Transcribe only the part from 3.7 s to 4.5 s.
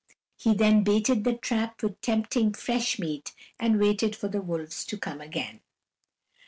waited for the